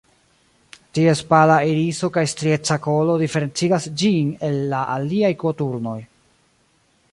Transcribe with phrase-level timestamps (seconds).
[0.97, 5.97] Ties pala iriso kaj strieca kolo diferencigas ĝin el la aliaj koturnoj.